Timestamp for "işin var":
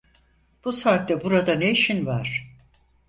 1.71-2.55